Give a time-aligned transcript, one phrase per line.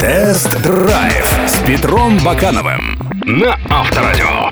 [0.00, 4.50] Тест-драйв с Петром Бакановым на Авторадио.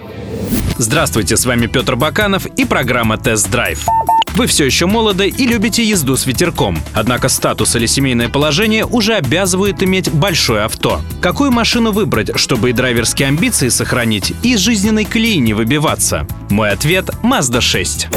[0.76, 3.86] Здравствуйте, с вами Петр Баканов и программа «Тест-драйв».
[4.34, 6.78] Вы все еще молоды и любите езду с ветерком.
[6.94, 11.00] Однако статус или семейное положение уже обязывают иметь большое авто.
[11.20, 16.26] Какую машину выбрать, чтобы и драйверские амбиции сохранить, и из жизненной колеи не выбиваться?
[16.50, 18.08] Мой ответ– Mazda 6.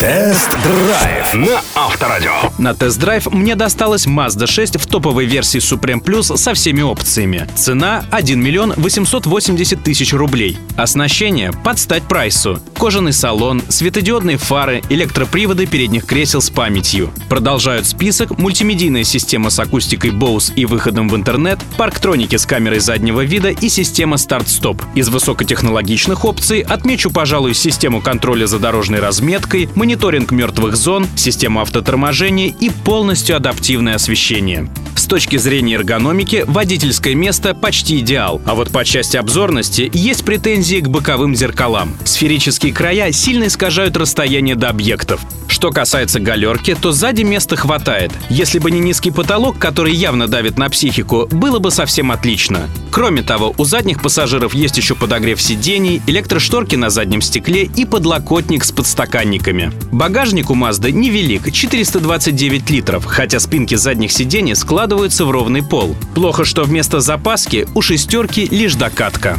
[0.00, 2.32] Тест-драйв на Авторадио.
[2.56, 7.46] На тест-драйв мне досталась Mazda 6 в топовой версии Supreme Plus со всеми опциями.
[7.54, 10.58] Цена 1 миллион 880 тысяч рублей.
[10.78, 12.60] Оснащение под стать прайсу.
[12.78, 17.10] Кожаный салон, светодиодные фары, электроприводы передних кресел с памятью.
[17.28, 23.22] Продолжают список мультимедийная система с акустикой Bose и выходом в интернет, парктроники с камерой заднего
[23.22, 24.82] вида и система старт-стоп.
[24.94, 32.54] Из высокотехнологичных опций отмечу, пожалуй, систему контроля за дорожной разметкой, мониторинг мертвых зон, систему автоторможения
[32.60, 34.70] и полностью адаптивное освещение.
[34.94, 40.78] С точки зрения эргономики, водительское место почти идеал, а вот по части обзорности есть претензии
[40.78, 41.96] к боковым зеркалам.
[42.04, 45.22] Сферические края сильно искажают расстояние до объектов.
[45.60, 48.12] Что касается галерки, то сзади места хватает.
[48.30, 52.66] Если бы не низкий потолок, который явно давит на психику, было бы совсем отлично.
[52.90, 58.64] Кроме того, у задних пассажиров есть еще подогрев сидений, электрошторки на заднем стекле и подлокотник
[58.64, 59.70] с подстаканниками.
[59.92, 65.94] Багажник у Mazda невелик– 429 литров, хотя спинки задних сидений складываются в ровный пол.
[66.14, 69.38] Плохо, что вместо запаски у шестерки лишь докатка.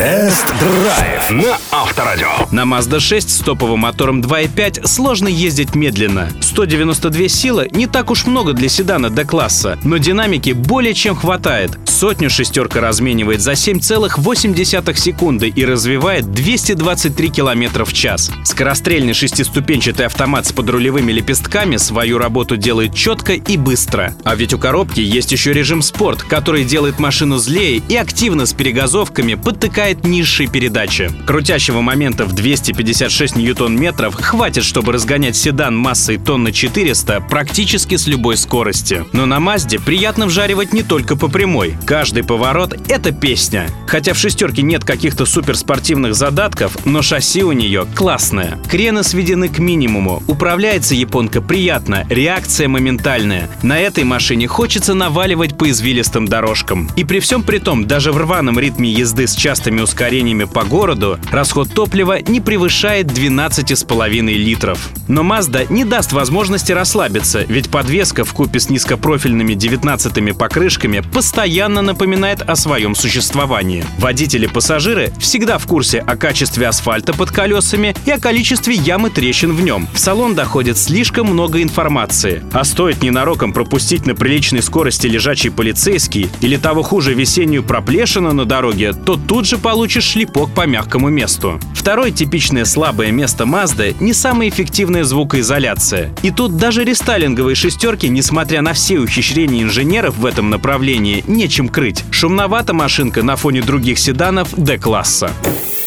[0.00, 2.28] Тест-драйв на Авторадио.
[2.52, 6.30] На Mazda 6 с топовым мотором 2.5 сложно ездить медленно.
[6.40, 11.72] 192 силы не так уж много для седана D-класса, но динамики более чем хватает.
[11.84, 18.30] Сотню шестерка разменивает за 7,8 секунды и развивает 223 км в час.
[18.44, 24.14] Скорострельный шестиступенчатый автомат с подрулевыми лепестками свою работу делает четко и быстро.
[24.24, 28.54] А ведь у коробки есть еще режим спорт, который делает машину злее и активно с
[28.54, 31.10] перегазовками подтыкает низшие передачи.
[31.26, 38.36] Крутящего момента в 256 ньютон-метров хватит, чтобы разгонять седан массой тонны 400 практически с любой
[38.36, 39.04] скорости.
[39.12, 41.74] Но на Мазде приятно вжаривать не только по прямой.
[41.86, 43.68] Каждый поворот— это песня.
[43.86, 48.58] Хотя в шестерке нет каких-то суперспортивных задатков, но шасси у нее классное.
[48.70, 50.22] Крены сведены к минимуму.
[50.26, 53.48] Управляется японка приятно, реакция моментальная.
[53.62, 56.88] На этой машине хочется наваливать по извилистым дорожкам.
[56.96, 61.18] И при всем при том, даже в рваном ритме езды с частыми ускорениями по городу,
[61.30, 64.90] расход топлива не превышает 12,5 литров.
[65.08, 71.82] Но Mazda не даст возможности расслабиться, ведь подвеска в купе с низкопрофильными 19 покрышками постоянно
[71.82, 73.84] напоминает о своем существовании.
[73.98, 79.52] Водители-пассажиры всегда в курсе о качестве асфальта под колесами и о количестве ям и трещин
[79.52, 79.88] в нем.
[79.92, 82.42] В салон доходит слишком много информации.
[82.52, 88.44] А стоит ненароком пропустить на приличной скорости лежачий полицейский или того хуже весеннюю проплешину на
[88.44, 91.60] дороге, то тут же получишь шлепок по мягкому месту.
[91.76, 96.12] Второе типичное слабое место Mazda— не самая эффективная звукоизоляция.
[96.22, 102.02] И тут даже рестайлинговые шестерки, несмотря на все ухищрения инженеров в этом направлении, нечем крыть.
[102.10, 105.30] Шумновата машинка на фоне других седанов D-класса.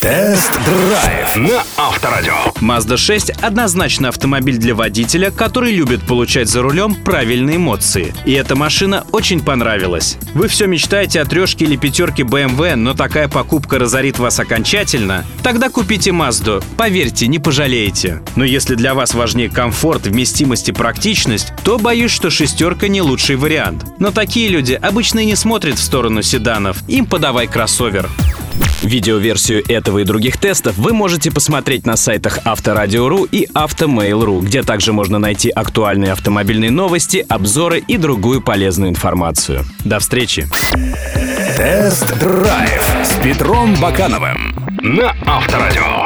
[0.03, 2.33] Тест-драйв на Авторадио.
[2.59, 8.13] Mazda 6 однозначно автомобиль для водителя, который любит получать за рулем правильные эмоции.
[8.25, 10.17] И эта машина очень понравилась.
[10.33, 15.23] Вы все мечтаете о трешке или пятерке BMW, но такая покупка разорит вас окончательно?
[15.41, 16.61] Тогда купите Mazda.
[16.75, 18.21] Поверьте, не пожалеете.
[18.35, 23.37] Но если для вас важнее комфорт, вместимость и практичность, то боюсь, что шестерка не лучший
[23.37, 23.85] вариант.
[23.99, 26.77] Но такие люди обычно и не смотрят в сторону седанов.
[26.89, 28.09] Им подавай кроссовер.
[28.83, 34.93] Видеоверсию этого и других тестов вы можете посмотреть на сайтах Авторадио.ру и Автомейл.ру, где также
[34.93, 39.65] можно найти актуальные автомобильные новости, обзоры и другую полезную информацию.
[39.85, 40.47] До встречи!
[41.57, 46.02] Тест-драйв с Петром Бакановым на Авторадио.